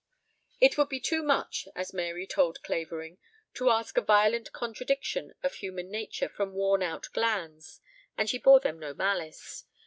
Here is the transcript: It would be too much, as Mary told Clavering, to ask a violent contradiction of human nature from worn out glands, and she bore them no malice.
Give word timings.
It 0.59 0.79
would 0.79 0.89
be 0.89 0.99
too 0.99 1.21
much, 1.21 1.67
as 1.75 1.93
Mary 1.93 2.25
told 2.25 2.63
Clavering, 2.63 3.19
to 3.53 3.69
ask 3.69 3.95
a 3.95 4.01
violent 4.01 4.51
contradiction 4.51 5.35
of 5.43 5.53
human 5.53 5.91
nature 5.91 6.27
from 6.27 6.53
worn 6.53 6.81
out 6.81 7.09
glands, 7.13 7.81
and 8.17 8.27
she 8.27 8.39
bore 8.39 8.59
them 8.61 8.79
no 8.79 8.95
malice. 8.95 9.65